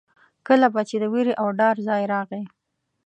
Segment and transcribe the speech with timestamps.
[0.47, 2.43] کله به چې د وېرې او ډار ځای راغی.